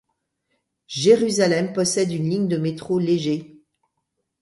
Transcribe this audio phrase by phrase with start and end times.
[0.87, 3.61] Jérusalem possède une ligne de métro léger.